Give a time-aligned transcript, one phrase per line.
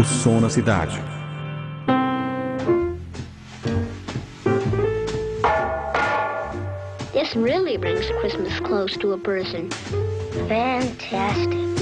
[0.00, 0.98] O som na cidade.
[7.12, 9.68] This really brings Christmas close to a person.
[10.48, 11.79] Fantastic.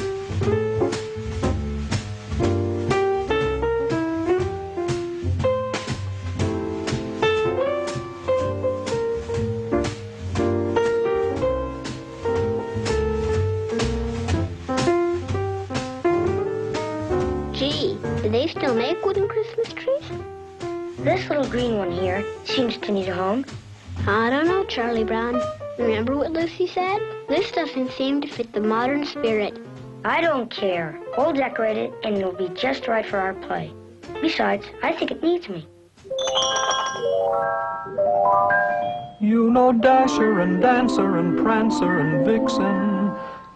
[27.98, 29.58] Seem to fit the modern spirit.
[30.04, 31.00] I don't care.
[31.16, 33.72] We'll decorate it and it'll be just right for our play.
[34.22, 35.66] Besides, I think it needs me.
[39.20, 43.12] You know Dasher and Dancer and Prancer and Vixen,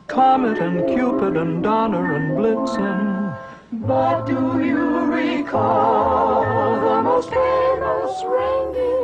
[0.09, 3.39] Comet and Cupid and Donner and Blitzen.
[3.87, 6.43] But do you recall
[6.81, 9.02] the most famous reindeer?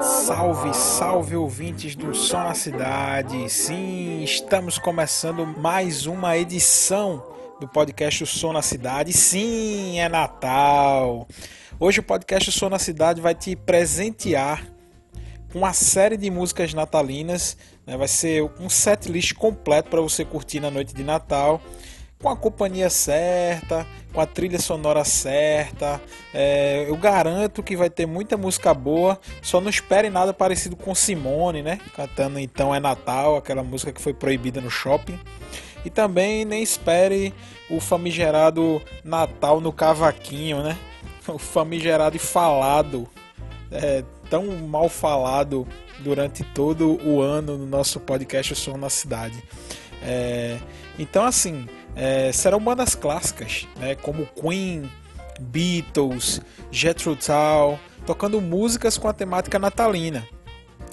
[0.00, 3.50] Salve, salve ouvintes do Som na Cidade.
[3.50, 7.24] Sim, estamos começando mais uma edição
[7.60, 9.12] do podcast O Som na Cidade.
[9.12, 11.26] Sim, é Natal.
[11.80, 14.64] Hoje o podcast O Som na Cidade vai te presentear
[15.52, 17.56] com uma série de músicas natalinas.
[17.84, 17.96] Né?
[17.96, 21.60] Vai ser um set list completo para você curtir na noite de Natal
[22.20, 26.00] com a companhia certa, com a trilha sonora certa.
[26.34, 29.18] É, eu garanto que vai ter muita música boa.
[29.40, 31.78] Só não espere nada parecido com Simone, né?
[31.94, 35.18] Cantando Então é Natal, aquela música que foi proibida no shopping.
[35.84, 37.32] E também nem espere
[37.70, 40.76] o famigerado Natal no cavaquinho, né?
[41.28, 43.06] O famigerado e falado,
[43.70, 49.44] é, tão mal falado durante todo o ano no nosso podcast O Som na Cidade.
[50.02, 50.58] É,
[50.98, 54.88] então, assim, é, serão bandas clássicas, né, como Queen,
[55.40, 60.26] Beatles, Jethro Tull, tocando músicas com a temática natalina.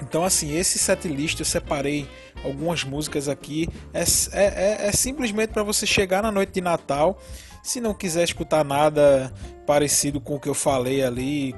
[0.01, 2.09] Então, assim, esse setlist eu separei
[2.43, 3.69] algumas músicas aqui.
[3.93, 7.17] É, é, é simplesmente para você chegar na noite de Natal.
[7.63, 9.33] Se não quiser escutar nada
[9.66, 11.55] parecido com o que eu falei ali,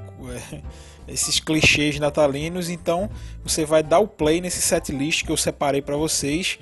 [1.08, 3.10] esses clichês natalinos, então
[3.42, 6.58] você vai dar o play nesse setlist que eu separei para vocês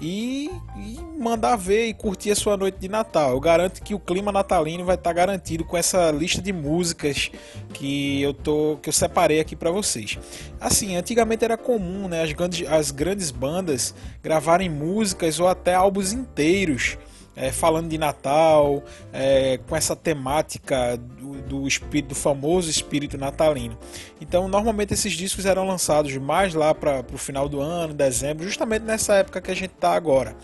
[0.00, 3.30] e, e, mandar ver e curtir a sua noite de Natal.
[3.30, 7.30] Eu garanto que o clima natalino vai estar tá garantido com essa lista de músicas
[7.74, 10.18] que eu tô que eu separei aqui para vocês.
[10.60, 16.12] Assim, antigamente era comum, né, as grandes, as grandes bandas gravarem músicas ou até álbuns
[16.12, 16.96] inteiros
[17.40, 18.84] é, falando de Natal,
[19.14, 23.78] é, com essa temática do, do, espírito, do famoso espírito natalino.
[24.20, 28.82] Então, normalmente esses discos eram lançados mais lá para o final do ano, dezembro, justamente
[28.82, 30.36] nessa época que a gente está agora.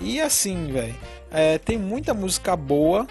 [0.00, 0.94] E assim, velho,
[1.32, 3.04] é, tem muita música boa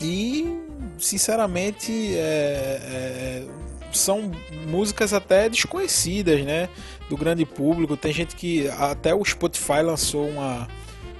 [0.00, 0.58] e,
[0.98, 3.46] sinceramente, é, é,
[3.92, 4.32] são
[4.66, 6.70] músicas até desconhecidas, né,
[7.10, 7.98] do grande público.
[7.98, 10.66] Tem gente que até o Spotify lançou uma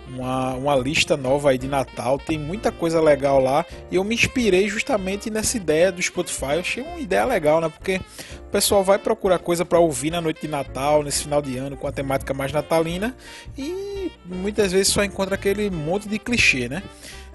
[0.08, 4.14] uma, uma lista nova aí de Natal, tem muita coisa legal lá e eu me
[4.14, 6.54] inspirei justamente nessa ideia do Spotify.
[6.54, 7.68] Eu achei uma ideia legal, né?
[7.68, 8.00] Porque
[8.40, 11.76] o pessoal vai procurar coisa para ouvir na noite de Natal, nesse final de ano
[11.76, 13.16] com a temática mais natalina
[13.56, 16.82] e muitas vezes só encontra aquele monte de clichê, né?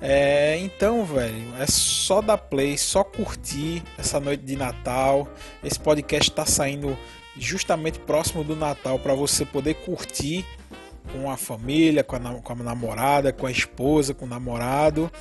[0.02, 5.28] É, então, velho, é só dar play, só curtir essa noite de Natal.
[5.62, 6.98] Esse podcast está saindo
[7.38, 10.46] justamente próximo do Natal para você poder curtir
[11.12, 15.12] com a família, com a, com a namorada, com a esposa, com o namorado.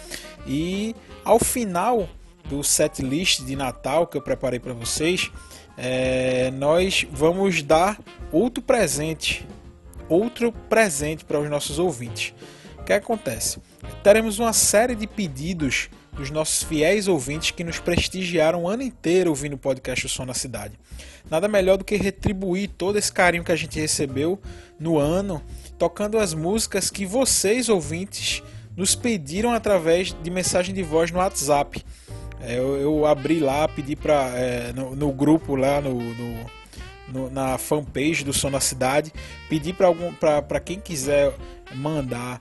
[0.47, 0.95] E
[1.25, 2.09] ao final
[2.49, 5.31] do set list de Natal que eu preparei para vocês,
[5.77, 7.99] é, nós vamos dar
[8.33, 9.47] outro presente,
[10.09, 12.35] outro presente para os nossos ouvintes.
[12.79, 13.61] O que acontece?
[14.03, 19.31] Teremos uma série de pedidos dos nossos fiéis ouvintes que nos prestigiaram o ano inteiro
[19.31, 20.77] ouvindo o podcast O Som na Cidade.
[21.31, 24.41] Nada melhor do que retribuir todo esse carinho que a gente recebeu
[24.81, 25.41] no ano
[25.79, 28.43] tocando as músicas que vocês, ouvintes,
[28.77, 31.85] nos pediram através de mensagem de voz no WhatsApp.
[32.41, 36.51] É, eu, eu, abri lá, pedi para é, no, no, grupo lá no, no,
[37.09, 39.13] no, na fanpage do Som da Cidade,
[39.49, 41.33] pedi para quem quiser
[41.75, 42.41] mandar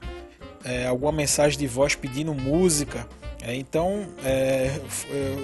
[0.63, 3.07] é, alguma mensagem de voz pedindo música.
[3.41, 4.79] É, então é,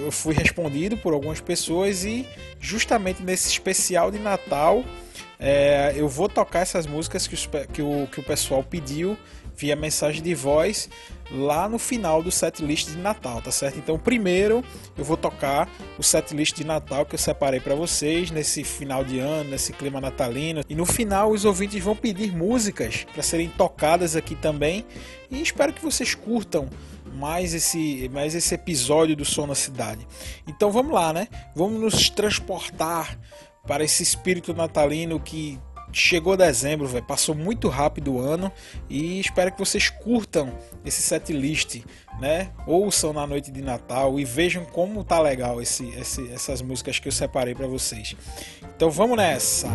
[0.04, 2.26] eu fui respondido por algumas pessoas e
[2.60, 4.84] justamente nesse especial de Natal
[5.38, 9.16] é, eu vou tocar essas músicas que, os, que, o, que o pessoal pediu
[9.56, 10.88] via mensagem de voz
[11.30, 13.78] lá no final do setlist de Natal, tá certo?
[13.78, 14.64] Então, primeiro
[14.96, 19.18] eu vou tocar o setlist de Natal que eu separei para vocês nesse final de
[19.18, 20.62] ano, nesse clima natalino.
[20.68, 24.84] E no final os ouvintes vão pedir músicas para serem tocadas aqui também.
[25.30, 26.68] E espero que vocês curtam
[27.14, 30.06] mais esse, mais esse episódio do Som na Cidade.
[30.46, 31.28] Então vamos lá, né?
[31.54, 33.18] Vamos nos transportar
[33.66, 35.58] para esse espírito natalino que
[35.92, 38.50] chegou dezembro, véio, passou muito rápido o ano
[38.90, 40.52] e espero que vocês curtam
[40.84, 41.82] esse set list,
[42.20, 42.50] né?
[42.66, 47.08] Ouçam na noite de Natal e vejam como tá legal esse, esse essas músicas que
[47.08, 48.16] eu separei para vocês.
[48.76, 49.68] Então vamos nessa.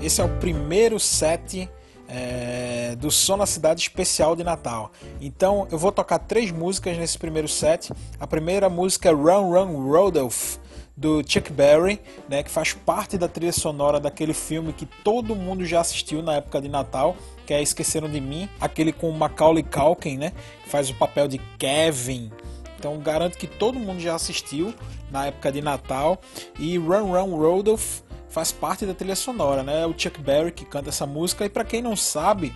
[0.00, 1.68] Esse é o primeiro set
[2.10, 4.90] é, do Som na Cidade Especial de Natal.
[5.20, 7.92] Então eu vou tocar três músicas nesse primeiro set.
[8.18, 10.56] A primeira música é Run Run Rodolph
[10.96, 11.98] do Chuck Berry,
[12.28, 16.34] né, que faz parte da trilha sonora daquele filme que todo mundo já assistiu na
[16.34, 17.16] época de Natal,
[17.46, 21.38] que é Esqueceram de Mim, aquele com Macaulay Culkin, né, que faz o papel de
[21.58, 22.30] Kevin.
[22.78, 24.74] Então garanto que todo mundo já assistiu
[25.10, 26.18] na época de Natal.
[26.58, 28.00] E Run Run Rodolph
[28.30, 29.82] faz parte da trilha sonora, né?
[29.82, 31.44] É o Chuck Berry que canta essa música.
[31.44, 32.54] E para quem não sabe,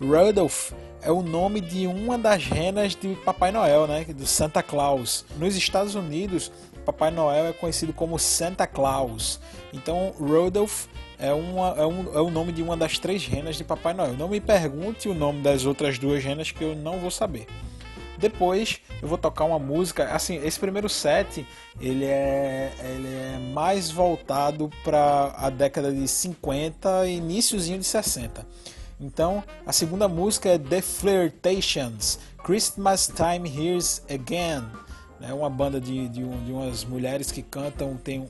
[0.00, 4.04] Rudolph é o nome de uma das renas de Papai Noel, né?
[4.04, 5.24] Do Santa Claus.
[5.36, 6.50] Nos Estados Unidos,
[6.84, 9.40] Papai Noel é conhecido como Santa Claus.
[9.72, 10.86] Então, Rudolph
[11.18, 14.14] é, uma, é, um, é o nome de uma das três renas de Papai Noel.
[14.16, 17.46] Não me pergunte o nome das outras duas renas que eu não vou saber.
[18.18, 21.46] Depois eu vou tocar uma música, assim, esse primeiro set
[21.80, 28.46] ele é, ele é mais voltado para a década de 50 e iníciozinho de 60.
[28.98, 34.64] Então, a segunda música é The Flirtations, Christmas Time Here's Again.
[35.20, 38.28] É uma banda de, de, de umas mulheres que cantam, tem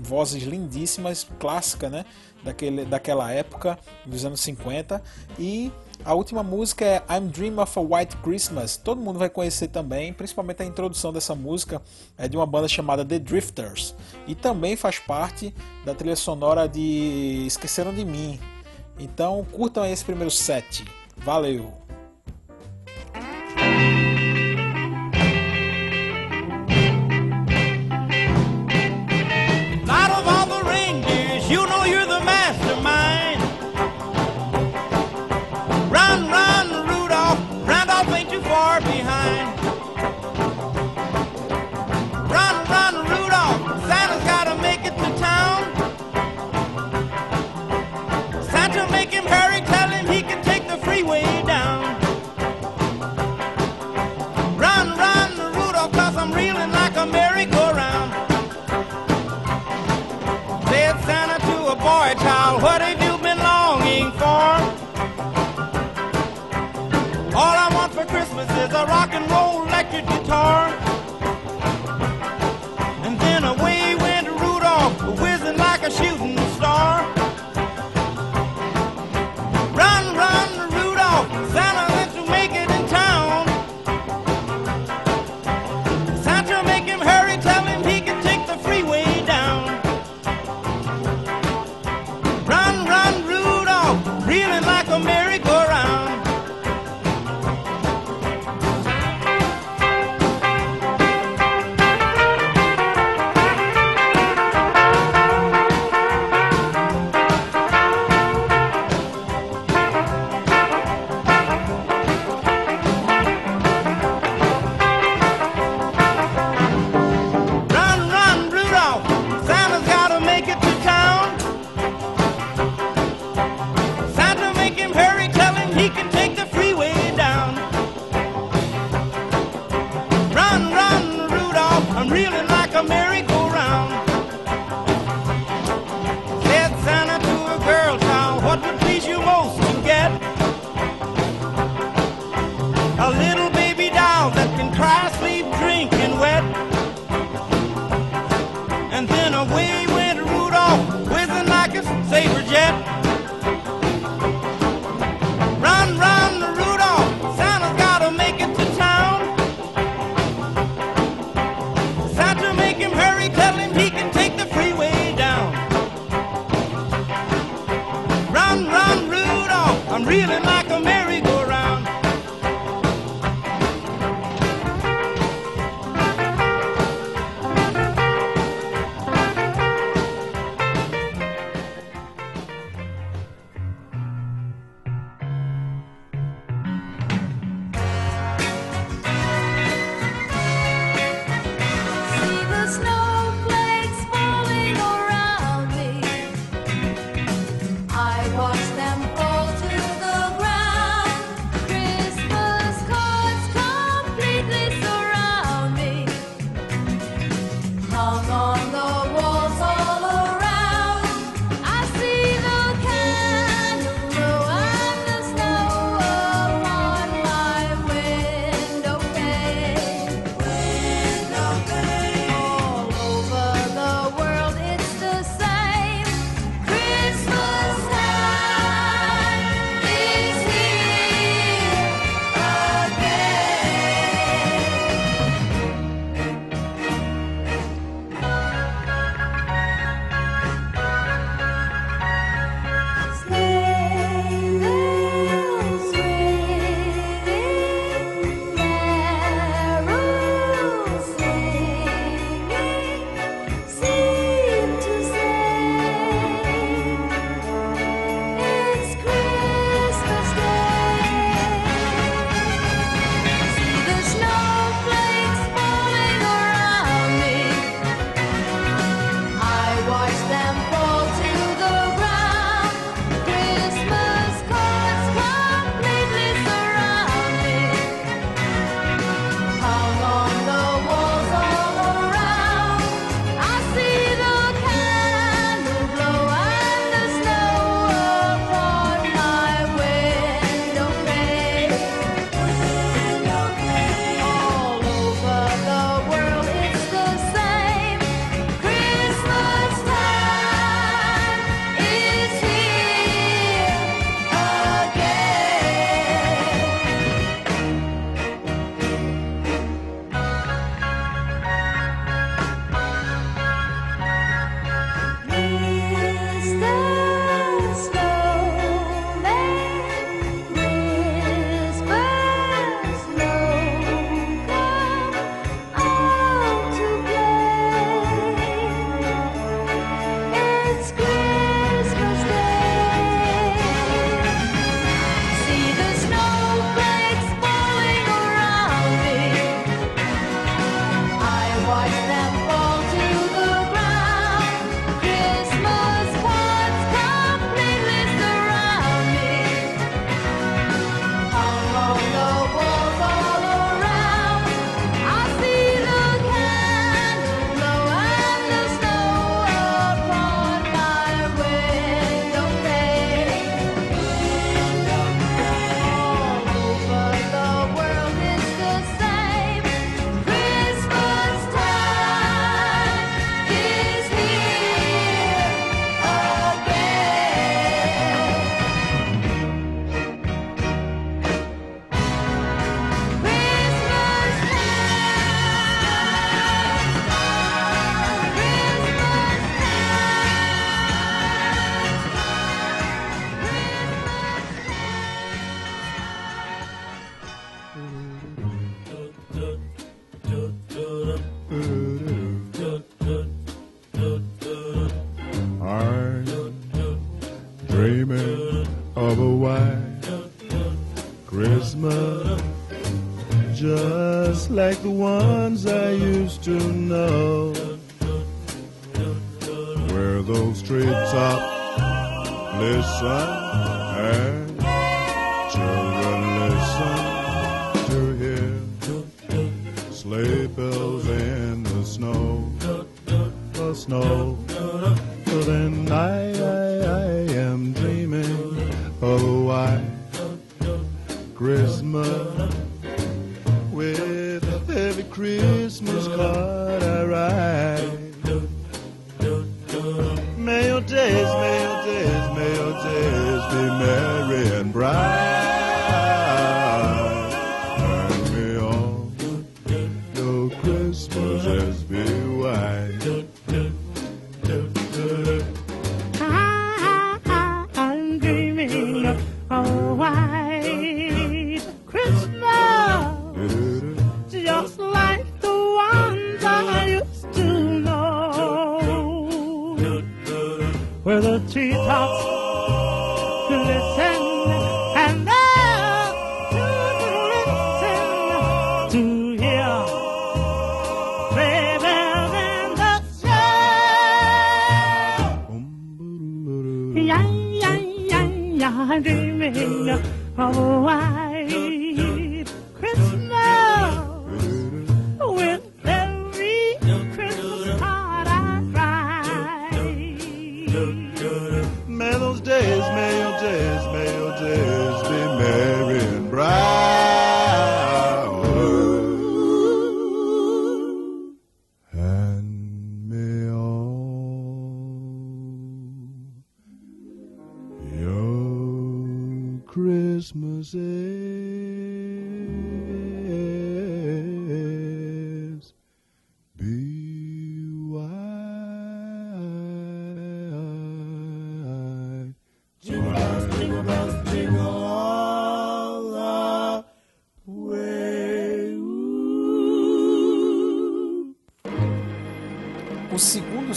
[0.00, 2.04] vozes lindíssimas, clássica, né?
[2.44, 5.02] Daquele, daquela época, dos anos 50.
[5.38, 5.72] E
[6.04, 8.76] a última música é I'm Dream of a White Christmas.
[8.76, 11.82] Todo mundo vai conhecer também, principalmente a introdução dessa música
[12.16, 13.94] é de uma banda chamada The Drifters
[14.26, 15.54] e também faz parte
[15.84, 18.38] da trilha sonora de Esqueceram de Mim.
[18.98, 20.84] Então curtam esse primeiro set.
[21.16, 21.85] Valeu!
[69.96, 70.85] electric guitar.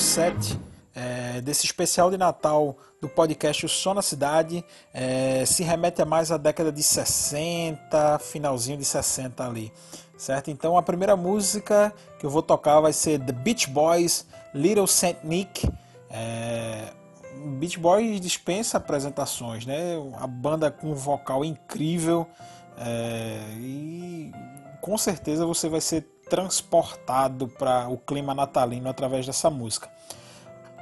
[0.09, 0.59] 7
[0.95, 6.05] é, desse especial de Natal do podcast O Som na Cidade é, se remete a
[6.05, 9.71] mais à década de 60, finalzinho de 60 ali,
[10.17, 10.49] certo?
[10.49, 15.17] Então a primeira música que eu vou tocar vai ser The Beach Boys, Little Saint
[15.23, 15.71] Nick.
[16.09, 16.91] É,
[17.59, 19.93] Beach Boys dispensa apresentações, né?
[20.19, 22.25] A banda com um vocal incrível
[22.79, 24.31] é, e
[24.81, 29.89] com certeza você vai ser transportado para o clima natalino através dessa música.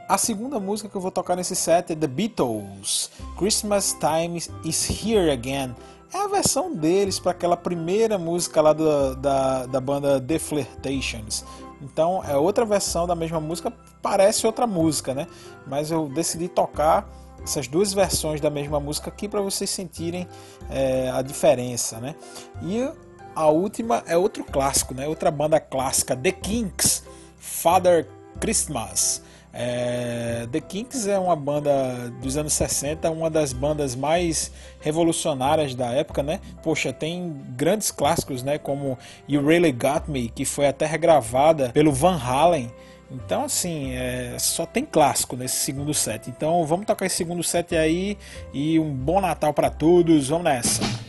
[0.08, 4.90] A segunda música que eu vou tocar nesse set é The Beatles, Christmas Time is
[4.90, 5.76] Here Again.
[6.14, 11.44] É a versão deles para aquela primeira música lá da, da, da banda The Flirtations.
[11.82, 15.28] Então é outra versão da mesma música, parece outra música, né?
[15.66, 17.10] Mas eu decidi tocar
[17.44, 20.28] essas duas versões da mesma música aqui para vocês sentirem
[20.70, 22.16] é, a diferença, né?
[22.64, 22.90] E
[23.38, 25.08] a última é outro clássico, né?
[25.08, 27.04] Outra banda clássica, The Kinks,
[27.38, 28.08] Father
[28.40, 29.22] Christmas.
[29.54, 35.88] É, The Kinks é uma banda dos anos 60, uma das bandas mais revolucionárias da
[35.88, 36.40] época, né?
[36.64, 38.58] Poxa, tem grandes clássicos, né?
[38.58, 38.98] Como
[39.30, 42.72] You Really Got Me, que foi até regravada pelo Van Halen.
[43.12, 46.28] Então, assim, é, só tem clássico nesse segundo set.
[46.28, 48.18] Então, vamos tocar esse segundo set aí
[48.52, 50.28] e um bom Natal para todos.
[50.28, 51.07] Vamos nessa.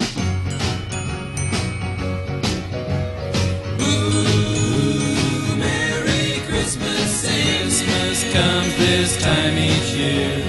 [8.38, 10.47] Comes this time each year.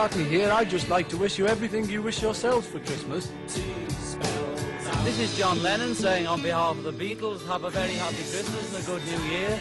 [0.00, 0.50] McCartney here.
[0.50, 3.30] I'd just like to wish you everything you wish yourselves for Christmas.
[5.04, 8.74] This is John Lennon saying on behalf of the Beatles, have a very happy Christmas
[8.74, 9.58] and a good New Year.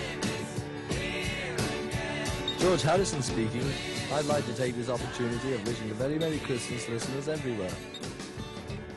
[2.58, 3.65] George Harrison speaking.
[4.13, 7.71] I'd like to take this opportunity of wishing a very Merry Christmas listeners everywhere.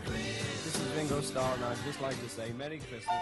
[0.05, 3.18] This is Ringo Starr and I'd just like to say Merry Christmas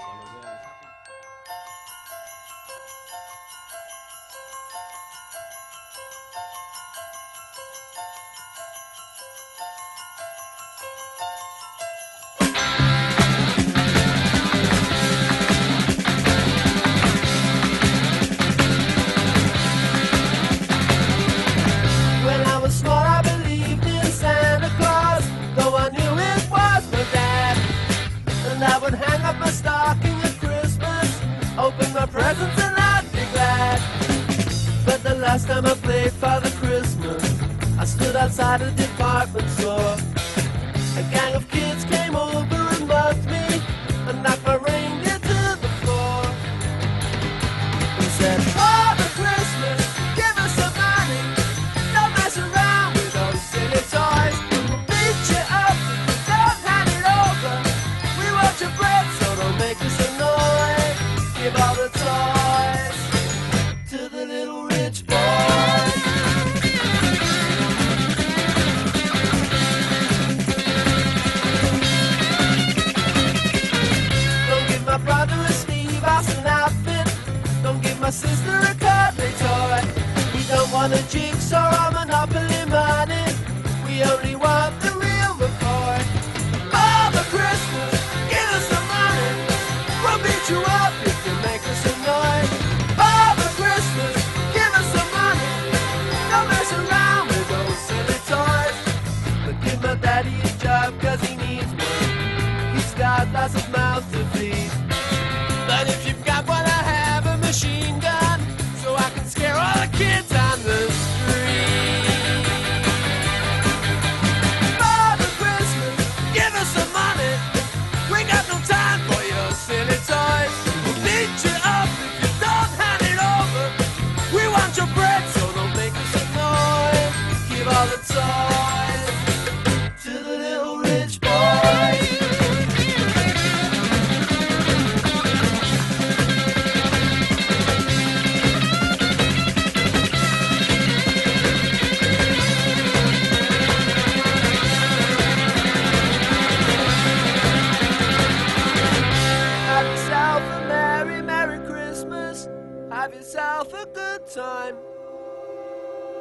[153.00, 154.76] Have yourself a good time.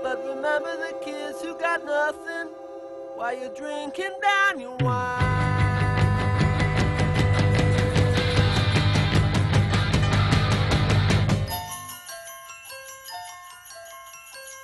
[0.02, 2.54] But remember the kids who got nothing
[3.16, 5.20] while you're drinking down your wine.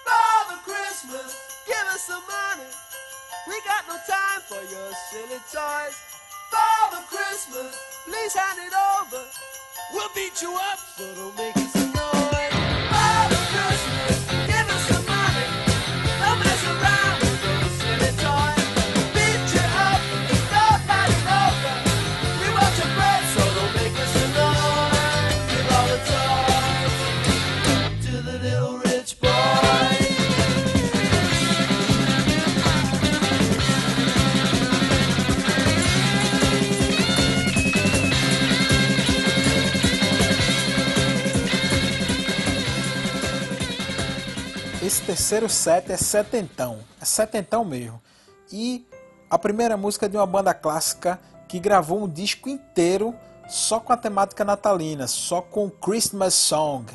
[0.05, 2.69] Father Christmas, give us some money.
[3.45, 5.99] We got no time for your silly toys.
[6.49, 9.21] Father Christmas, please hand it over.
[9.93, 11.84] We'll beat you up, so don't make us
[45.05, 48.01] terceiro set é setentão, é setentão mesmo.
[48.51, 48.87] E
[49.29, 53.13] a primeira música é de uma banda clássica que gravou um disco inteiro
[53.47, 56.91] só com a temática natalina, só com Christmas Song.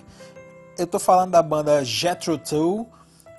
[0.76, 2.88] Eu tô falando da banda Jethro Tull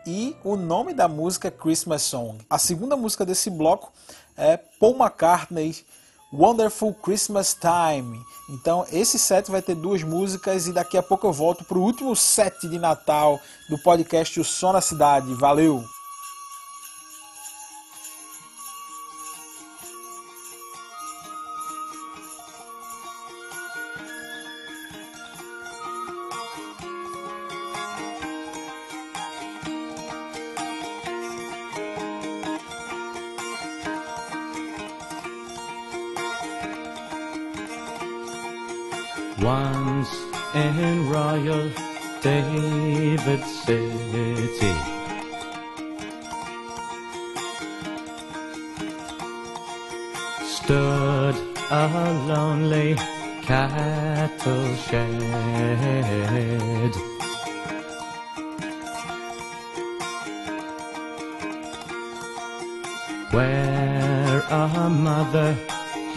[0.08, 2.38] e o nome da música é Christmas Song.
[2.50, 3.92] A segunda música desse bloco
[4.38, 5.86] é Paul McCartney
[6.34, 8.26] Wonderful Christmas Time.
[8.50, 11.84] Então esse set vai ter duas músicas e daqui a pouco eu volto para o
[11.84, 13.40] último set de Natal
[13.70, 15.34] do podcast O Som na Cidade.
[15.36, 15.84] Valeu!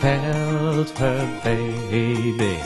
[0.05, 2.61] Held her baby.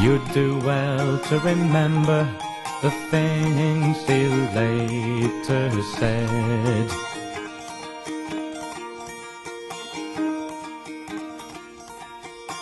[0.00, 2.22] You'd do well to remember
[2.82, 6.88] the things he later said.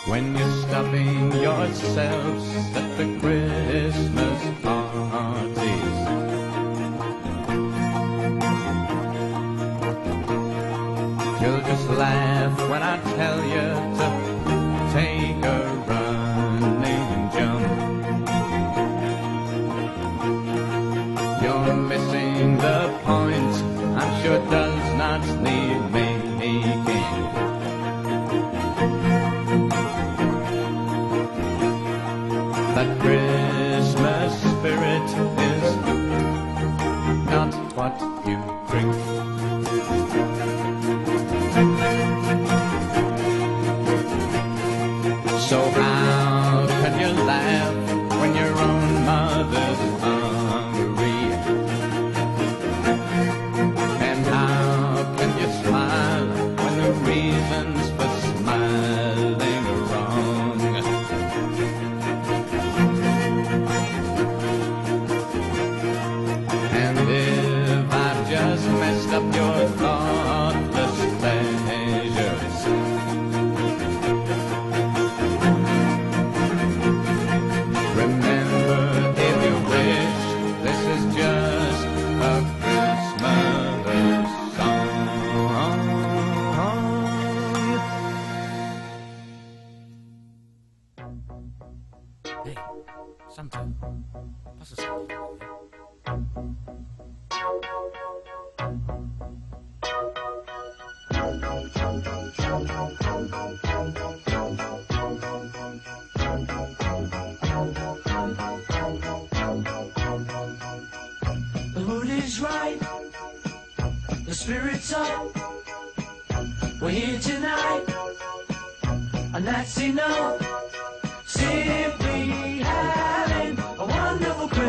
[0.07, 3.10] When you're stopping yourselves at the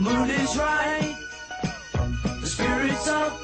[0.00, 1.14] The mood is right,
[2.40, 3.38] the spirit's up.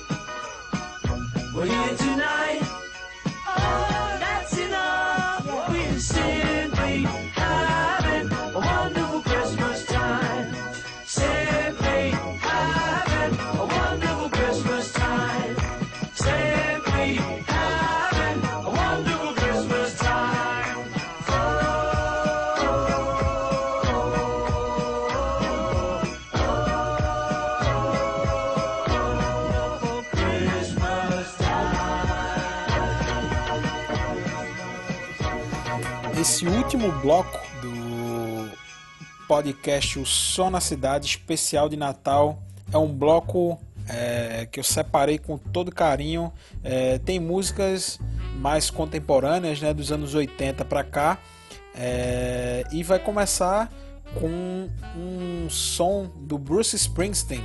[1.54, 2.62] We're here tonight.
[3.46, 4.05] Oh.
[36.76, 38.50] Último bloco do
[39.26, 42.38] podcast O Som na Cidade especial de Natal.
[42.70, 43.58] É um bloco
[43.88, 46.30] é, que eu separei com todo carinho.
[46.62, 47.98] É, tem músicas
[48.38, 51.18] mais contemporâneas, né, dos anos 80 para cá.
[51.74, 53.72] É, e vai começar
[54.20, 57.42] com um som do Bruce Springsteen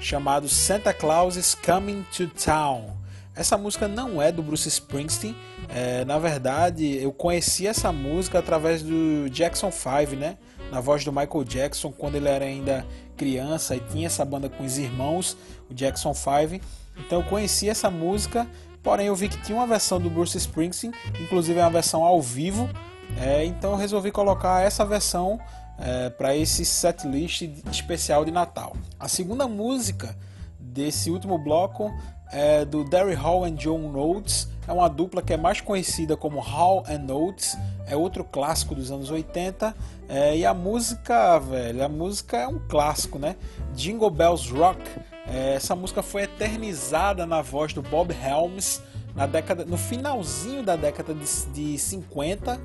[0.00, 2.97] chamado Santa Claus is Coming to Town.
[3.38, 5.36] Essa música não é do Bruce Springsteen.
[5.68, 10.36] É, na verdade, eu conheci essa música através do Jackson 5, né?
[10.72, 12.84] Na voz do Michael Jackson, quando ele era ainda
[13.16, 15.36] criança e tinha essa banda com os irmãos,
[15.70, 16.64] o Jackson 5.
[16.98, 18.44] Então eu conheci essa música,
[18.82, 22.20] porém eu vi que tinha uma versão do Bruce Springsteen, inclusive é uma versão ao
[22.20, 22.68] vivo.
[23.16, 25.38] É, então eu resolvi colocar essa versão
[25.78, 28.76] é, para esse setlist especial de Natal.
[28.98, 30.16] A segunda música
[30.58, 31.92] desse último bloco
[32.32, 34.48] é do Derry Hall and John Oates.
[34.66, 37.56] É uma dupla que é mais conhecida como Hall and Oates.
[37.86, 39.74] É outro clássico dos anos 80.
[40.08, 43.36] É, e a música, velho, a música é um clássico, né?
[43.74, 44.80] Jingle Bells Rock.
[45.26, 48.82] É, essa música foi eternizada na voz do Bob Helms
[49.14, 52.60] na década, no finalzinho da década de, de 50.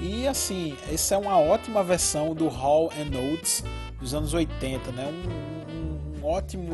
[0.00, 3.64] E assim, essa é uma ótima versão do Hall and Oates
[3.98, 5.08] dos anos 80, né?
[5.08, 5.67] Um,
[6.22, 6.72] um, ótimo,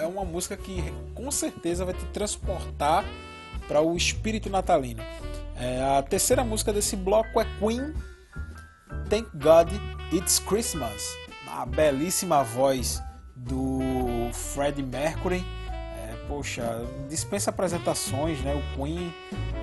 [0.00, 0.82] é uma música que
[1.14, 3.04] com certeza vai te transportar
[3.66, 5.02] para o espírito natalino.
[5.58, 7.94] É, a terceira música desse bloco é Queen,
[9.08, 9.72] Thank God
[10.12, 11.16] It's Christmas,
[11.48, 13.02] a belíssima voz
[13.34, 13.80] do
[14.32, 15.44] Freddie Mercury.
[15.70, 18.54] É, poxa, dispensa apresentações, né?
[18.54, 19.12] O Queen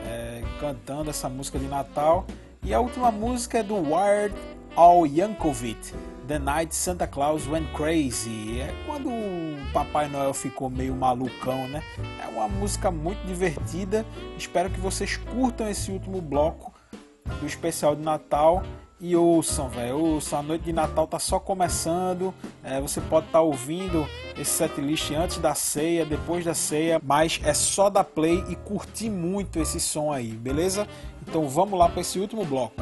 [0.06, 2.26] é, cantando essa música de Natal.
[2.64, 4.34] E a última música é do Wired
[4.76, 5.94] Al Yankovic,
[6.28, 8.60] The Night Santa Claus Went Crazy.
[8.60, 11.84] É quando o Papai Noel ficou meio malucão, né?
[12.24, 14.06] É uma música muito divertida.
[14.38, 16.74] Espero que vocês curtam esse último bloco
[17.40, 18.64] do especial de Natal.
[19.00, 22.34] E ouçam, velho, ouçam, a noite de Natal tá só começando.
[22.64, 27.42] É, você pode estar tá ouvindo esse setlist antes da ceia, depois da ceia, mas
[27.44, 30.88] é só dar play e curtir muito esse som aí, beleza?
[31.22, 32.82] Então vamos lá para esse último bloco.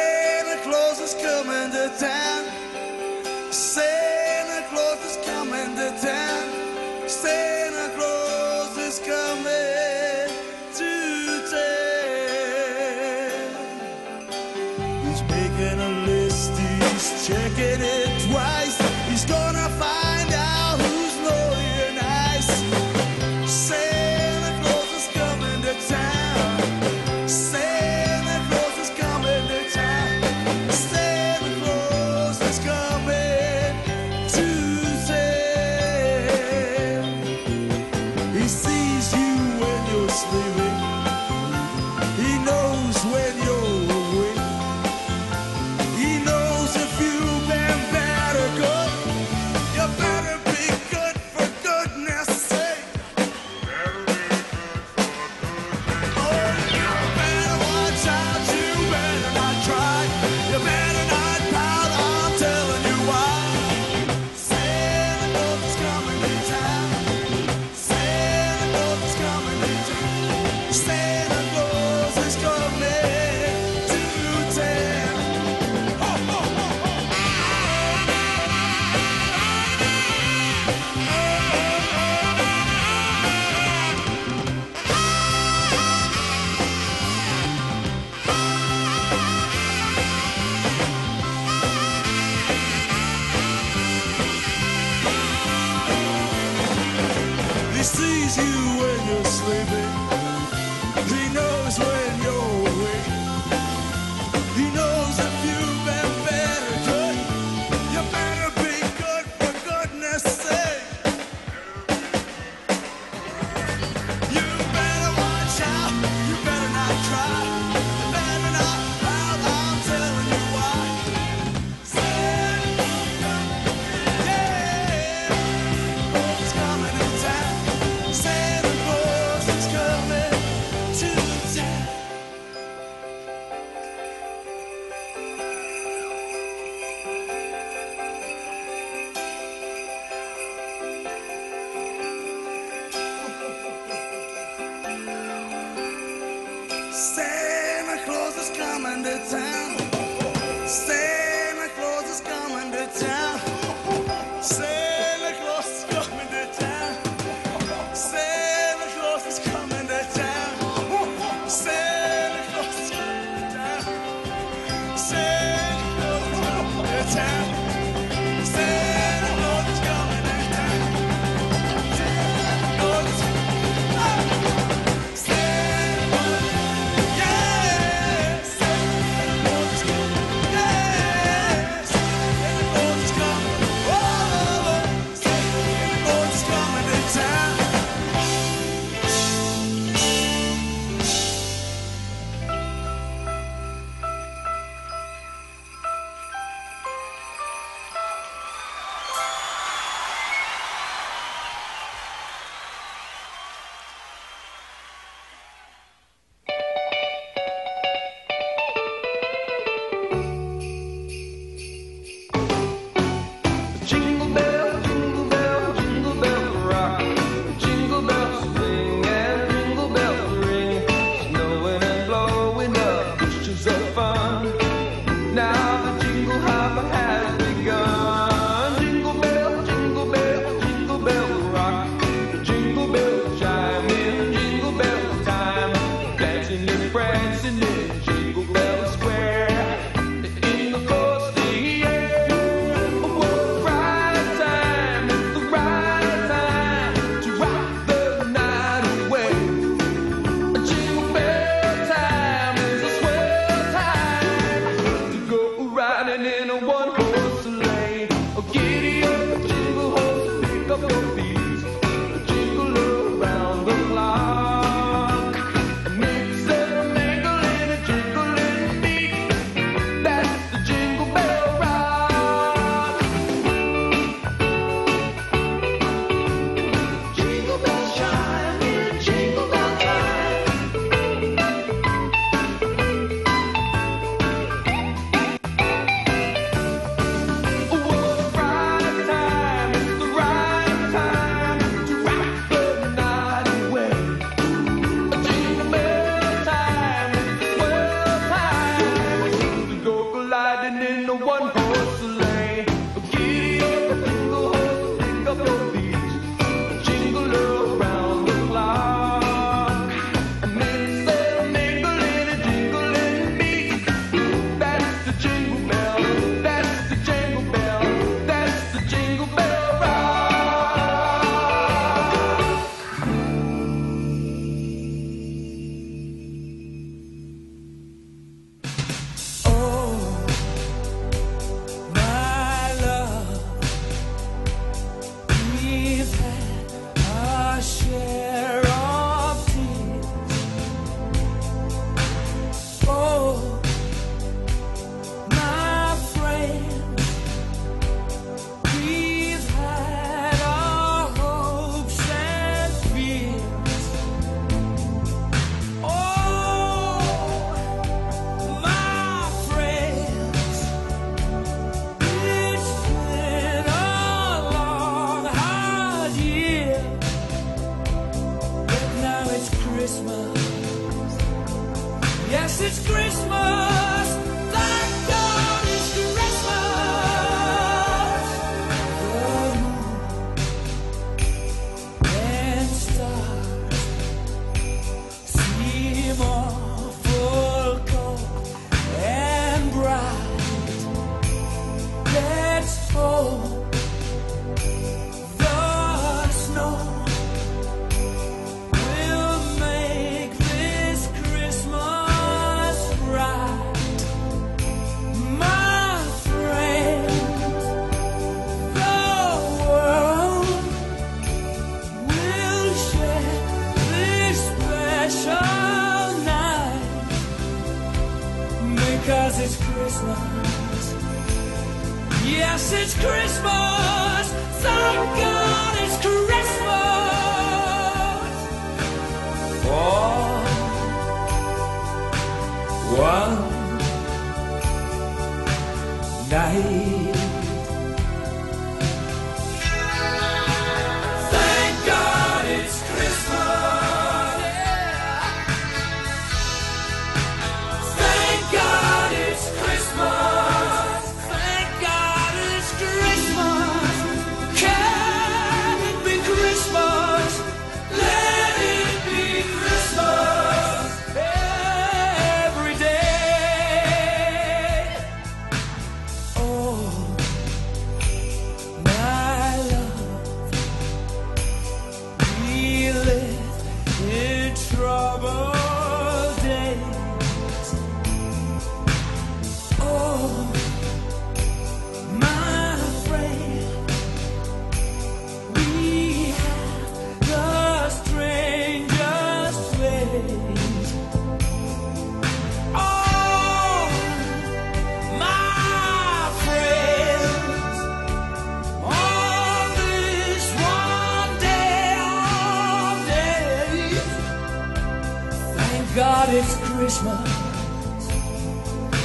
[506.33, 507.29] it's Christmas.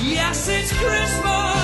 [0.00, 1.55] Yes, it's Christmas.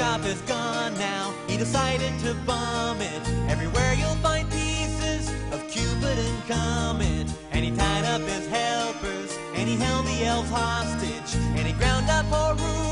[0.00, 1.34] shop is gone now.
[1.46, 3.22] He decided to bomb it.
[3.50, 7.26] Everywhere you'll find pieces of Cupid and Comet.
[7.52, 12.08] And he tied up his helpers, and he held the elves hostage, and he ground
[12.08, 12.89] up poor Rube.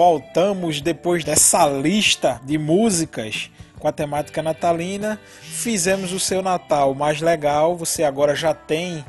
[0.00, 5.20] Voltamos depois dessa lista de músicas com a temática natalina.
[5.42, 7.76] Fizemos o seu Natal mais legal.
[7.76, 9.04] Você agora já tem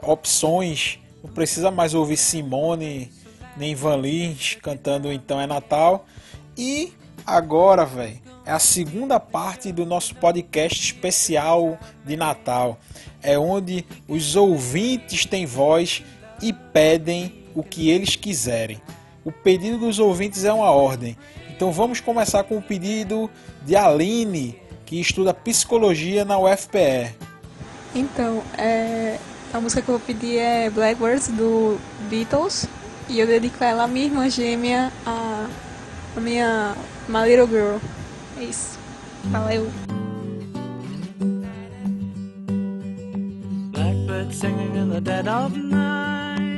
[0.00, 1.00] opções.
[1.24, 3.10] Não precisa mais ouvir Simone
[3.56, 6.06] nem Van Lins cantando Então é Natal.
[6.56, 6.92] E
[7.26, 12.78] agora, velho, é a segunda parte do nosso podcast especial de Natal.
[13.20, 16.04] É onde os ouvintes têm voz
[16.40, 18.80] e pedem o que eles quiserem.
[19.28, 21.14] O pedido dos ouvintes é uma ordem.
[21.50, 23.28] Então vamos começar com o pedido
[23.62, 27.14] de Aline, que estuda psicologia na UFPE.
[27.94, 29.18] Então, é,
[29.52, 32.66] a música que eu vou pedir é Blackbirds do Beatles
[33.06, 35.46] e eu dedico ela à minha irmã gêmea, a,
[36.16, 36.74] a minha
[37.06, 37.76] My Little Girl.
[38.38, 38.78] É isso.
[39.24, 39.70] Valeu.
[43.72, 46.57] Blackbird singing in the dead of night.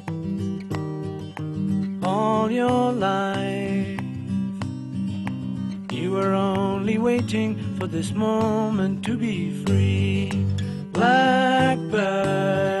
[2.21, 3.99] all your life.
[5.91, 10.31] You were only waiting for this moment to be free.
[10.91, 12.80] Blackbird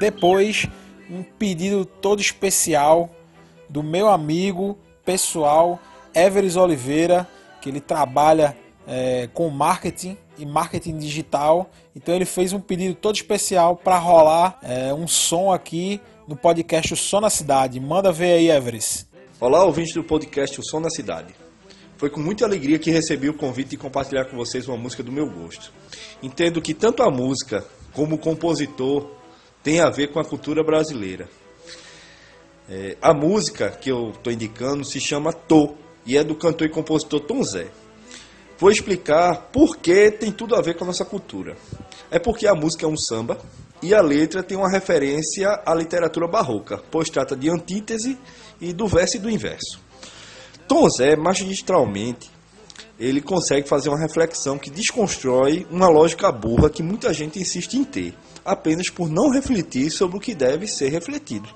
[0.00, 0.66] Depois,
[1.10, 3.10] um pedido todo especial
[3.68, 5.78] do meu amigo pessoal
[6.14, 7.28] Everes Oliveira,
[7.60, 8.56] que ele trabalha
[8.86, 11.70] é, com marketing e marketing digital.
[11.94, 16.94] Então ele fez um pedido todo especial para rolar é, um som aqui no podcast
[16.94, 17.78] O Som na Cidade.
[17.78, 19.06] Manda ver aí, Everest.
[19.40, 21.43] Olá, ouvintes do podcast O Som da Cidade.
[22.04, 25.10] Foi com muita alegria que recebi o convite de compartilhar com vocês uma música do
[25.10, 25.72] meu gosto.
[26.22, 29.08] Entendo que tanto a música como o compositor
[29.62, 31.30] tem a ver com a cultura brasileira.
[32.68, 36.70] É, a música que eu estou indicando se chama Tô e é do cantor e
[36.70, 37.68] compositor Tom Zé.
[38.58, 41.56] Vou explicar por que tem tudo a ver com a nossa cultura.
[42.10, 43.40] É porque a música é um samba
[43.80, 48.18] e a letra tem uma referência à literatura barroca, pois trata de antítese
[48.60, 49.83] e do verso e do inverso.
[50.66, 52.30] Tom Zé, magistralmente,
[52.98, 57.84] ele consegue fazer uma reflexão que desconstrói uma lógica burra que muita gente insiste em
[57.84, 61.48] ter, apenas por não refletir sobre o que deve ser refletido.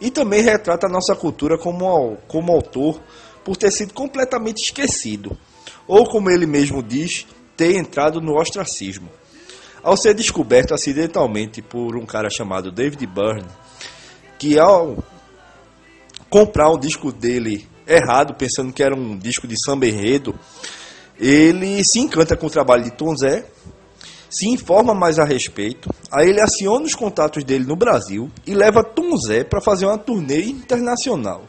[0.00, 3.00] E também retrata a nossa cultura como, como autor
[3.44, 5.36] por ter sido completamente esquecido,
[5.86, 7.26] ou como ele mesmo diz,
[7.56, 9.08] ter entrado no ostracismo.
[9.82, 13.48] Ao ser descoberto acidentalmente por um cara chamado David Byrne,
[14.38, 14.96] que ao
[16.30, 20.34] comprar um disco dele errado, pensando que era um disco de samba enredo,
[21.18, 23.46] ele se encanta com o trabalho de Tom Zé,
[24.28, 28.82] se informa mais a respeito, aí ele aciona os contatos dele no Brasil e leva
[28.82, 31.44] Tom Zé para fazer uma turnê internacional.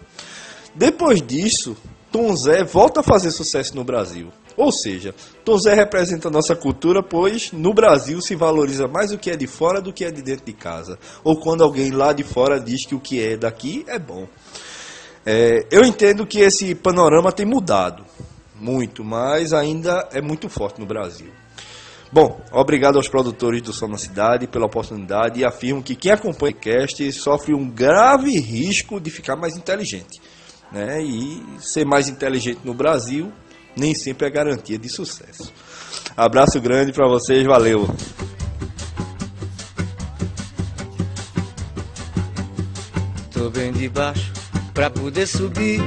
[0.75, 1.77] Depois disso,
[2.11, 4.29] Tom Zé volta a fazer sucesso no Brasil.
[4.55, 9.17] Ou seja, Tom Zé representa a nossa cultura, pois no Brasil se valoriza mais o
[9.17, 10.99] que é de fora do que é de dentro de casa.
[11.23, 14.27] Ou quando alguém lá de fora diz que o que é daqui é bom.
[15.25, 18.03] É, eu entendo que esse panorama tem mudado,
[18.59, 21.31] muito, mas ainda é muito forte no Brasil.
[22.11, 26.35] Bom, obrigado aos produtores do Som na Cidade pela oportunidade e afirmo que quem acompanha
[26.35, 30.21] o podcast sofre um grave risco de ficar mais inteligente.
[30.71, 31.01] Né?
[31.01, 33.31] E ser mais inteligente no Brasil
[33.75, 35.51] nem sempre é garantia de sucesso.
[36.15, 37.87] Abraço grande para vocês, valeu!
[43.31, 44.32] Tô bem de baixo
[44.73, 45.81] pra poder subir.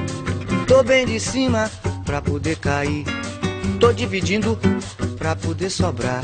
[0.66, 1.70] Tô bem de cima
[2.04, 3.04] pra poder cair.
[3.80, 4.58] Tô dividindo
[5.18, 6.22] pra poder sobrar.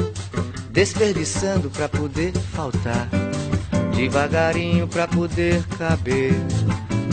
[0.70, 3.08] Desperdiçando pra poder faltar.
[3.94, 6.34] Devagarinho pra poder caber.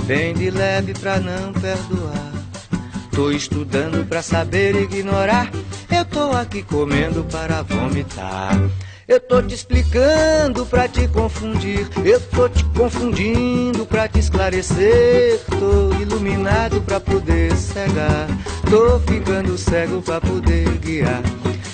[0.06, 2.32] Bem de leve pra não perdoar.
[3.12, 5.52] Tô estudando pra saber ignorar.
[5.92, 8.58] Eu tô aqui comendo para vomitar.
[9.10, 11.90] Eu tô te explicando pra te confundir.
[12.06, 15.40] Eu tô te confundindo pra te esclarecer.
[15.50, 18.28] Tô iluminado pra poder cegar.
[18.70, 21.24] Tô ficando cego pra poder guiar.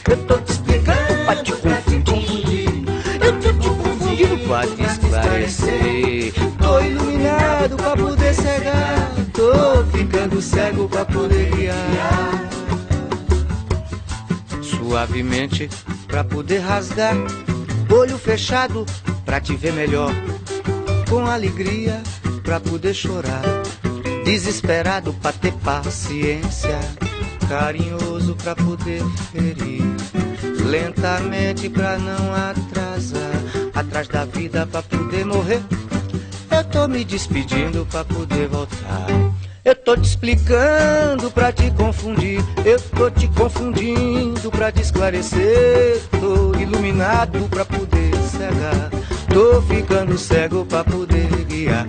[0.10, 2.70] Eu tô te explicando pra te confundir.
[3.22, 6.34] Eu tô te confundindo pra te esclarecer.
[6.58, 9.12] Tô iluminado pra poder cegar.
[9.34, 12.50] Tô ficando cego pra poder guiar.
[14.62, 15.70] Suavemente
[16.16, 17.14] pra poder rasgar.
[17.90, 18.86] Olho fechado
[19.26, 20.14] pra te ver melhor.
[21.10, 22.02] Com alegria
[22.42, 23.44] pra poder chorar.
[24.24, 26.80] Desesperado pra ter paciência.
[27.50, 29.04] Carinhoso pra poder
[29.34, 29.84] ferir.
[30.66, 33.34] Lentamente pra não atrasar.
[33.76, 35.62] Atrás da vida pra poder morrer.
[36.50, 39.35] Eu tô me despedindo pra poder voltar.
[39.66, 42.40] Eu tô te explicando pra te confundir.
[42.64, 46.04] Eu tô te confundindo pra te esclarecer.
[46.12, 48.92] Tô iluminado pra poder cegar.
[49.28, 51.88] Tô ficando cego pra poder guiar.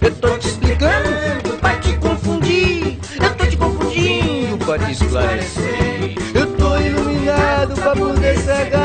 [0.00, 2.98] Eu tô te explicando pra te confundir.
[3.22, 6.14] Eu tô te confundindo pra te esclarecer.
[6.34, 8.81] Eu tô iluminado pra poder cegar.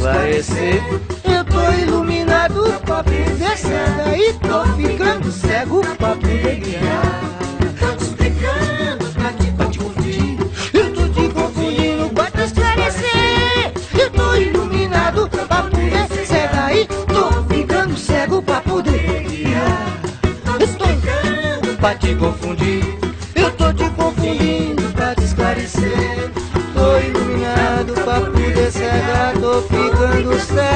[0.00, 0.82] Esclarecer.
[1.24, 4.18] Eu tô iluminado pra poder cegar.
[4.18, 7.20] E tô ficando cego poder guiar.
[7.78, 10.38] Tô te explicando pra te, confundir.
[10.72, 13.72] Eu tô te confundindo te esclarecer.
[13.98, 16.74] Eu tô iluminado pra poder cegar.
[16.74, 20.00] E tô ficando cego pra poder guiar.
[20.44, 20.58] Tô
[21.76, 22.49] pra te confundir.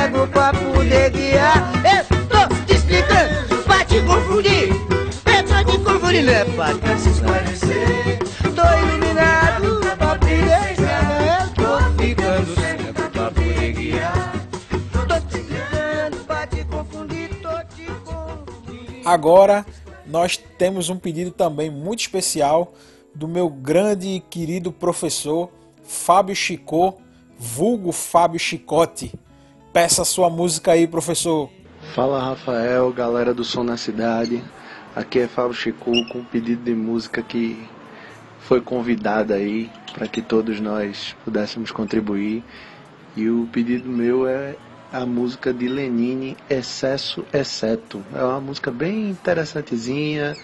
[0.05, 1.73] Cego pra poder guiar.
[1.85, 4.69] Eu tô te explicando pra te confundir.
[4.69, 8.19] Eu tô te confundindo é pra te esclarecer.
[8.55, 11.41] Tô iluminado pra poder cegar.
[11.41, 14.33] Eu tô ficando cego pra poder guiar.
[14.93, 17.29] Tô te explicando pra te confundir.
[17.41, 19.65] Tô te Agora
[20.07, 22.75] nós temos um pedido também muito especial
[23.15, 25.51] do meu grande e querido professor
[25.83, 26.95] Fábio Chicô,
[27.39, 29.13] vulgo Fábio Chicote.
[29.75, 31.51] Peça sua música aí, professor.
[31.97, 34.41] Fala Rafael, galera do Som na Cidade.
[34.95, 37.61] Aqui é Fábio Chico com um pedido de música que
[38.39, 42.45] foi convidada aí para que todos nós pudéssemos contribuir.
[43.16, 44.55] E o pedido meu é
[44.93, 48.01] a música de Lenine, Excesso Exceto.
[48.14, 50.37] É uma música bem interessantezinha,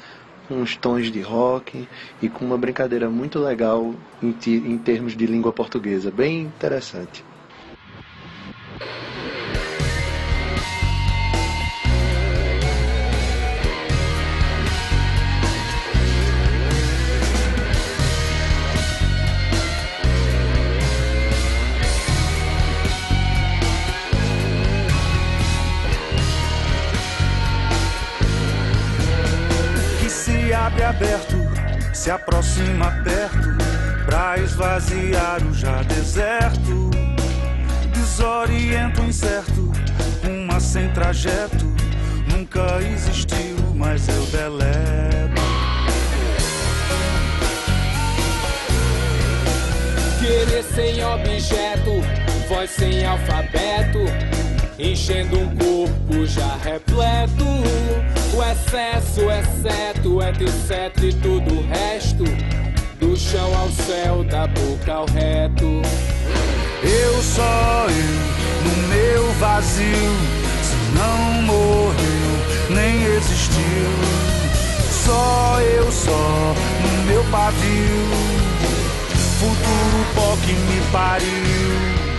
[0.48, 1.88] com uns tons de rock
[2.20, 6.10] e com uma brincadeira muito legal em, em termos de língua portuguesa.
[6.10, 7.29] Bem interessante.
[32.00, 33.58] Se aproxima perto,
[34.06, 36.88] pra esvaziar o já deserto.
[37.92, 39.70] Desorienta o incerto,
[40.24, 41.66] uma sem trajeto,
[42.32, 45.42] nunca existiu, mas eu deleto.
[50.20, 52.00] Querer sem objeto,
[52.48, 53.98] voz sem alfabeto,
[54.78, 58.19] enchendo um corpo já repleto.
[58.40, 62.24] O excesso, exceto, entre o cetro e tudo o resto,
[62.98, 65.82] do chão ao céu, da boca ao reto.
[66.82, 70.16] Eu só eu, no meu vazio,
[70.62, 73.60] se não morreu, nem existiu.
[75.04, 78.06] Só eu, só no meu pavio,
[79.38, 82.09] futuro pó que me pariu.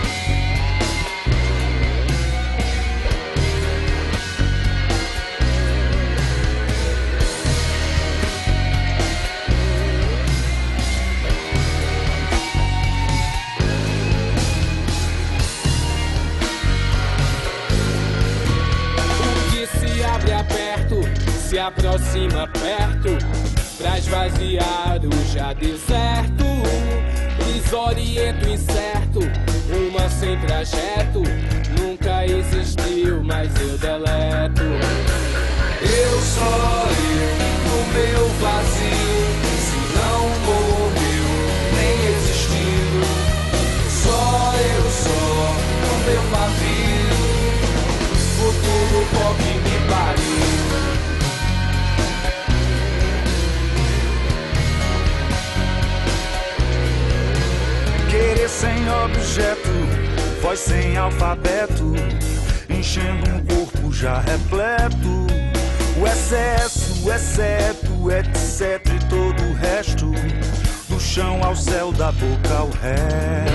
[21.52, 23.10] Se aproxima perto
[23.76, 26.46] pra esvaziar o já deserto.
[27.44, 29.20] Desoriento incerto,
[29.68, 31.22] uma sem trajeto.
[31.78, 34.62] Nunca existiu, mas eu deleto.
[34.62, 37.36] Eu só eu
[37.68, 39.28] no meu vazio.
[39.60, 41.28] Se não morreu,
[41.76, 42.96] nem existiu.
[43.90, 47.20] Só eu só no meu pavio.
[48.38, 50.31] Futuro pop me pariu.
[59.32, 59.70] Sem objeto,
[60.42, 61.94] voz sem alfabeto,
[62.68, 65.26] enchendo um corpo já repleto.
[65.96, 68.86] O excesso, o exceto, etc.
[68.94, 70.10] e todo o resto,
[70.88, 73.52] do chão ao céu, da boca ao reto.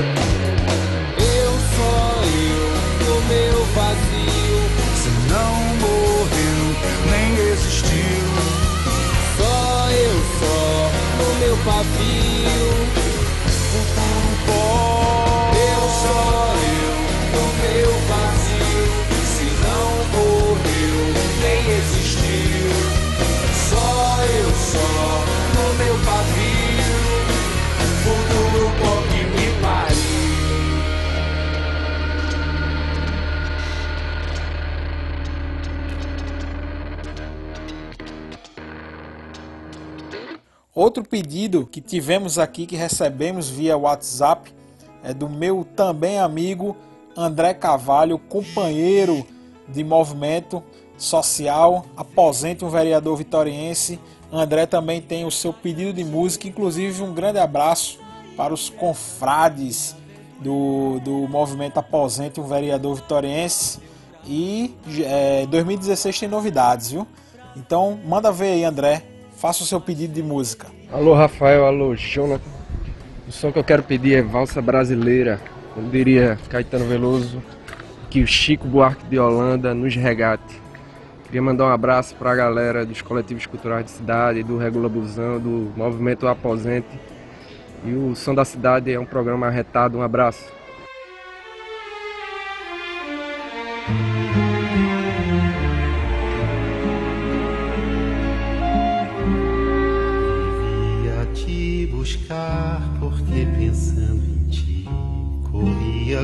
[1.20, 4.60] Eu sou eu no meu vazio.
[4.96, 6.66] Se não morreu,
[7.12, 8.28] nem existiu.
[9.38, 10.92] Só eu só
[11.24, 12.68] no meu pavio.
[13.72, 15.37] Futuro pó.
[40.78, 44.54] Outro pedido que tivemos aqui, que recebemos via WhatsApp,
[45.04, 46.78] é do meu também amigo
[47.16, 49.26] André Cavalho, companheiro
[49.68, 50.62] de movimento
[50.96, 54.00] social, aposente um vereador vitoriense.
[54.32, 57.98] André também tem o seu pedido de música, inclusive um grande abraço
[58.36, 59.96] para os confrades
[60.40, 63.80] do, do movimento Aposente um vereador vitoriense.
[64.28, 67.08] E é, 2016 tem novidades, viu?
[67.56, 69.17] Então manda ver aí, André.
[69.38, 70.68] Faça o seu pedido de música.
[70.92, 72.50] Alô Rafael, alô Jonathan.
[73.28, 75.40] O som que eu quero pedir é Valsa Brasileira,
[75.76, 77.44] como diria Caetano Veloso,
[78.10, 80.60] que o Chico Buarque de Holanda nos regate.
[81.26, 85.40] Queria mandar um abraço para a galera dos coletivos culturais de cidade, do Regula Busão,
[85.40, 87.00] do Movimento Aposente.
[87.86, 90.00] E o Som da Cidade é um programa arretado.
[90.00, 90.52] Um abraço.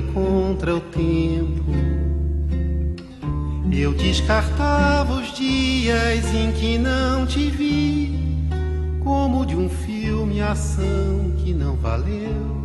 [0.02, 1.72] Contra o tempo.
[3.72, 8.48] Eu descartava os dias em que não te vi,
[9.04, 12.64] como de um filme ação que não valeu.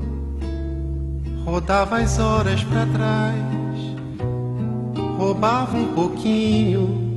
[1.45, 3.37] Rodava as horas pra trás,
[5.17, 7.09] roubava um pouquinho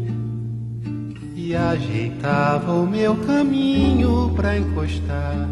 [1.36, 5.50] e ajeitava o meu caminho pra encostar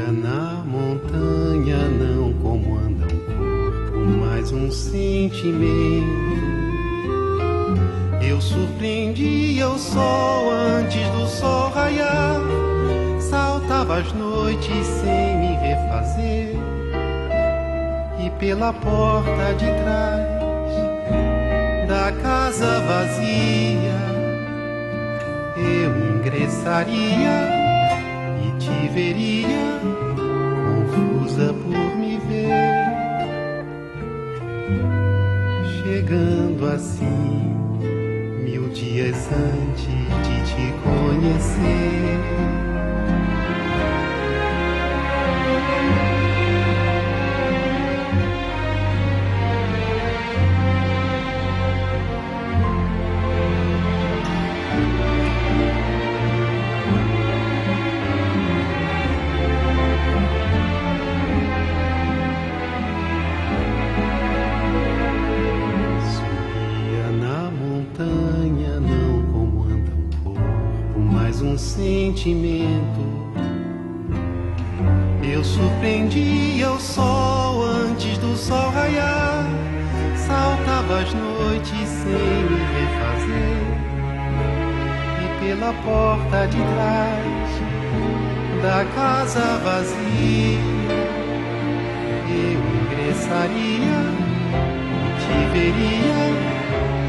[0.00, 6.08] Na montanha, não como anda um corpo, mas um sentimento.
[8.26, 12.40] Eu surpreendia o sol antes do sol raiar,
[13.20, 16.56] saltava as noites sem me refazer,
[18.18, 20.32] e pela porta de trás
[21.86, 24.00] da casa vazia
[25.58, 27.61] eu ingressaria
[28.92, 29.48] e te veria
[30.16, 33.64] confusa por me ver.
[35.82, 37.56] Chegando assim
[38.44, 42.20] mil dias antes de te conhecer
[85.84, 87.50] porta de trás
[88.62, 90.60] da casa vazia.
[92.28, 94.00] Eu ingressaria
[95.18, 96.22] te veria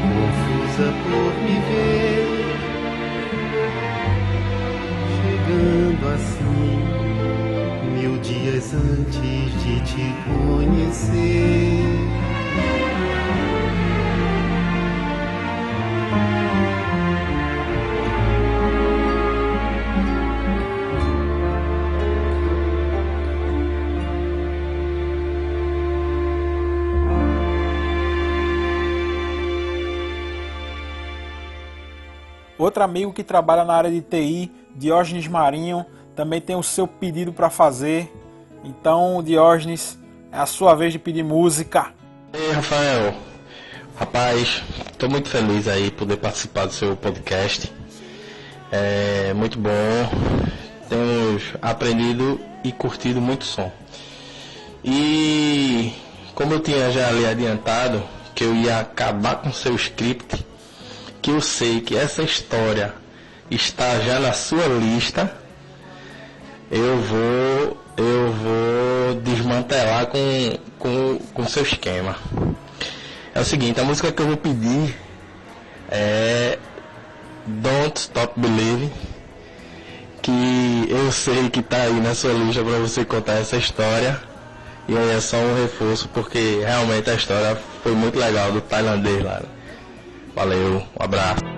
[0.02, 2.44] confusa por me ver.
[5.16, 6.78] Chegando assim
[7.94, 11.83] mil dias antes de te conhecer
[32.74, 37.32] Outro amigo que trabalha na área de TI, Diógenes Marinho, também tem o seu pedido
[37.32, 38.12] para fazer.
[38.64, 39.96] Então, Diógenes,
[40.32, 41.94] é a sua vez de pedir música.
[42.32, 43.14] Ei, Rafael.
[43.94, 44.64] Rapaz,
[44.98, 47.72] tô muito feliz aí poder participar do seu podcast.
[48.72, 49.70] É muito bom.
[50.88, 53.70] Temos aprendido e curtido muito som.
[54.82, 55.94] E
[56.34, 58.02] como eu tinha já lhe adiantado
[58.34, 60.44] que eu ia acabar com seu script,
[61.24, 62.92] que eu sei que essa história
[63.50, 65.34] está já na sua lista,
[66.70, 70.18] eu vou eu vou desmantelar com
[70.78, 72.14] com com seu esquema.
[73.34, 74.94] É o seguinte, a música que eu vou pedir
[75.90, 76.58] é
[77.46, 78.92] Don't Stop Believing,
[80.20, 84.20] que eu sei que tá aí na sua lista para você contar essa história.
[84.86, 89.24] E aí é só um reforço porque realmente a história foi muito legal do tailandês
[89.24, 89.40] lá.
[90.34, 91.53] Valeu, um abraço.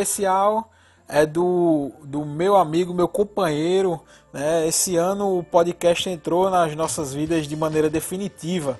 [0.00, 0.70] Especial
[1.08, 4.00] é do, do meu amigo, meu companheiro.
[4.32, 4.66] Né?
[4.66, 8.78] Esse ano o podcast entrou nas nossas vidas de maneira definitiva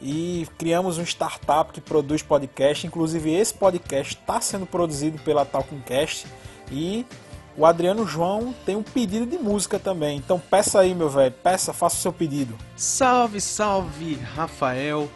[0.00, 2.86] e criamos um startup que produz podcast.
[2.86, 6.26] Inclusive, esse podcast está sendo produzido pela Talkingcast
[6.70, 7.06] e
[7.56, 10.18] o Adriano João tem um pedido de música também.
[10.18, 12.56] Então, peça aí, meu velho, peça, faça o seu pedido.
[12.76, 15.08] Salve, salve, Rafael,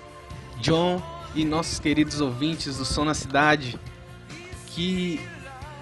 [0.60, 1.02] John
[1.34, 3.78] e nossos queridos ouvintes do Som na Cidade.
[4.68, 5.20] Que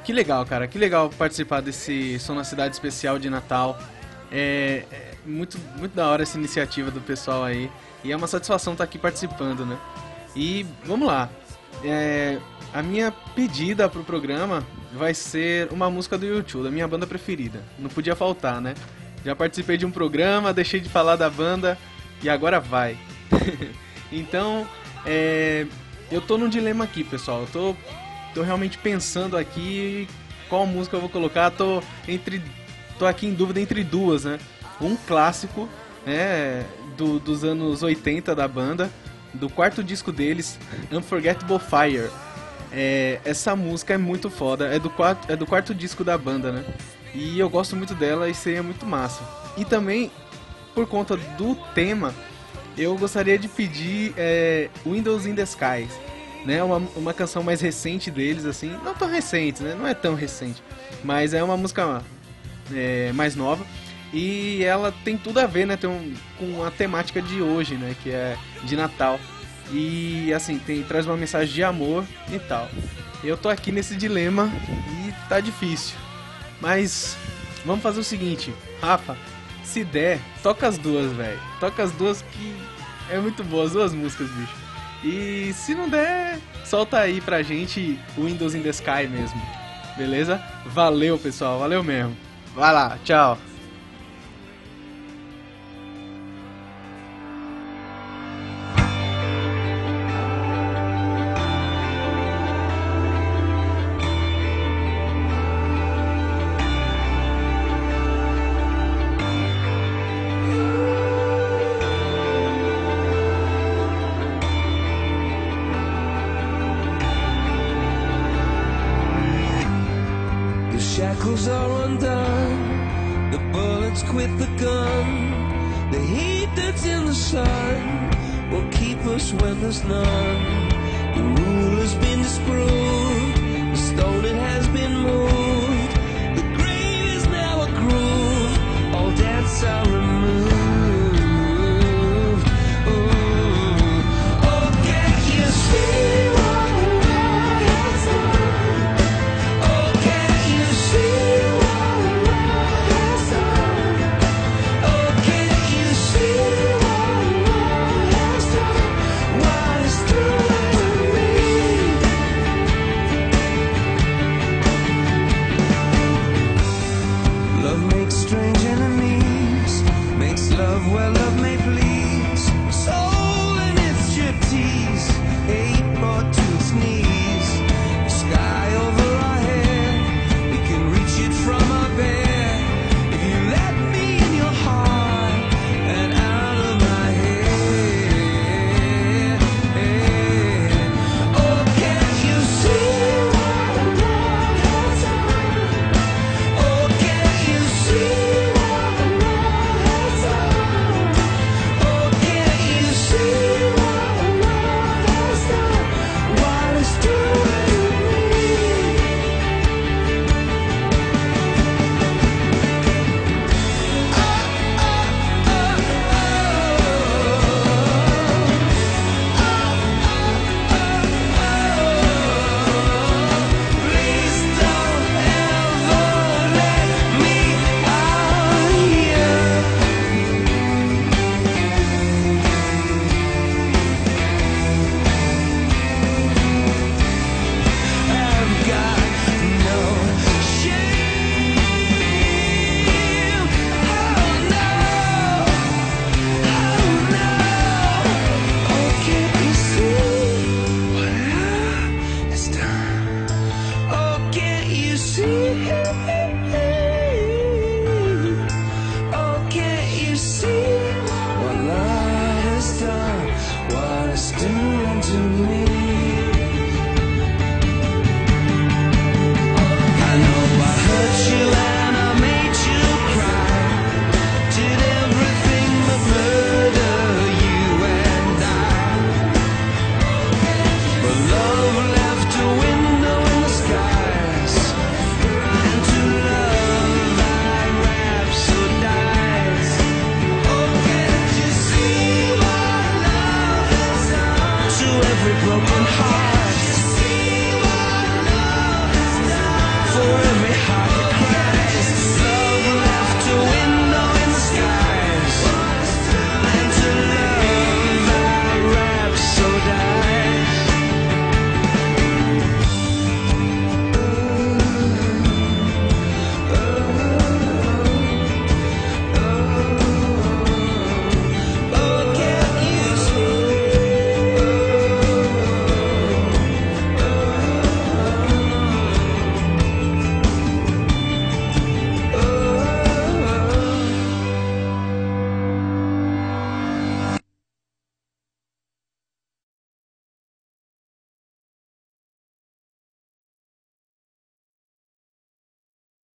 [0.05, 3.79] que legal, cara, que legal participar desse Som na Cidade especial de Natal.
[4.31, 7.71] É, é muito muito da hora essa iniciativa do pessoal aí
[8.03, 9.79] e é uma satisfação estar aqui participando, né?
[10.37, 11.31] E vamos lá.
[11.83, 12.39] É,
[12.73, 17.63] a minha pedida pro programa vai ser uma música do YouTube, da minha banda preferida.
[17.79, 18.75] Não podia faltar, né?
[19.25, 21.79] Já participei de um programa, deixei de falar da banda
[22.23, 22.99] e agora vai.
[24.13, 24.67] então,
[25.07, 25.67] é,
[26.11, 27.41] eu tô num dilema aqui, pessoal.
[27.41, 27.77] Eu tô,
[28.35, 30.09] tô realmente pensando aqui
[30.49, 31.51] qual música eu vou colocar.
[31.51, 32.43] Tô entre,
[32.99, 34.39] tô aqui em dúvida entre duas, né?
[34.81, 35.69] Um clássico,
[36.05, 36.67] né?
[36.97, 38.91] Do, dos anos 80 da banda,
[39.33, 40.59] do quarto disco deles,
[40.93, 42.11] Unforgettable Fire.
[42.71, 46.51] É, essa música é muito foda, é do, quarto, é do quarto disco da banda,
[46.53, 46.65] né?
[47.15, 49.23] E eu gosto muito dela e seria muito massa.
[49.57, 50.11] E também,
[50.75, 52.13] por conta do tema,
[52.77, 55.93] eu gostaria de pedir é, Windows in the Skies,
[56.45, 56.63] né?
[56.63, 59.75] Uma, uma canção mais recente deles, assim, não tão recente, né?
[59.79, 60.63] Não é tão recente,
[61.03, 62.03] mas é uma música
[62.73, 63.65] é, mais nova
[64.13, 65.77] e ela tem tudo a ver, né?
[65.77, 67.97] Tem um, com a temática de hoje, né?
[68.03, 69.19] Que é de Natal.
[69.73, 72.69] E assim, tem, traz uma mensagem de amor e tal.
[73.25, 74.53] Eu tô aqui nesse dilema
[75.09, 75.97] e tá difícil.
[76.61, 77.17] Mas
[77.65, 79.17] vamos fazer o seguinte, Rafa,
[79.65, 81.41] se der, toca as duas, velho.
[81.59, 82.57] Toca as duas que
[83.11, 84.64] é muito boa, as duas músicas, bicho.
[85.05, 89.41] E se não der, solta aí pra gente o Windows in the Sky mesmo.
[89.99, 90.43] Beleza?
[90.65, 92.17] Valeu, pessoal, valeu mesmo.
[92.55, 93.39] Vai lá, tchau.